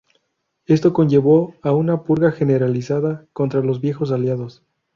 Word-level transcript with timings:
Esto 0.65 0.93
conllevó 0.93 1.53
a 1.61 1.73
una 1.73 2.01
purga 2.01 2.31
generalizada 2.31 3.27
contra 3.33 3.61
los 3.61 3.81
viejos 3.81 4.11
aliados. 4.11 4.63